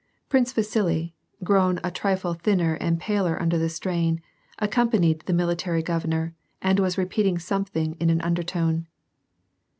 Prince 0.29 0.51
Vasili, 0.51 1.13
grown 1.43 1.79
a 1.83 1.91
trifle 1.91 2.33
thinner 2.33 2.73
and 2.73 2.99
paler 2.99 3.39
under 3.39 3.59
the 3.59 3.69
strain, 3.69 4.19
accompanied 4.57 5.19
the 5.27 5.31
military 5.31 5.83
governor, 5.83 6.33
and 6.59 6.79
was 6.79 6.97
repeating 6.97 7.37
something 7.37 7.93
in 7.99 8.09
an 8.09 8.19
undertone. 8.21 8.87